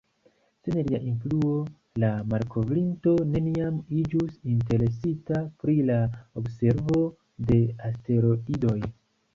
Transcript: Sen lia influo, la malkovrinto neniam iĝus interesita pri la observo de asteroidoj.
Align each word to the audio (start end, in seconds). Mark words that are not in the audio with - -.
Sen 0.61 0.77
lia 0.85 0.99
influo, 1.09 1.51
la 2.03 2.09
malkovrinto 2.31 3.13
neniam 3.35 3.77
iĝus 4.01 4.41
interesita 4.55 5.45
pri 5.63 5.77
la 5.93 6.03
observo 6.45 7.01
de 7.53 7.63
asteroidoj. 7.93 8.79